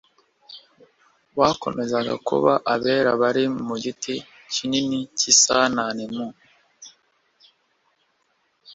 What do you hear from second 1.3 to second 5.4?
bakomezaga kuba abera bari mu giti kinini cy i